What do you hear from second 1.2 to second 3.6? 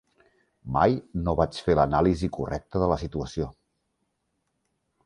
no vaig fer l'anàlisi correcta de la situació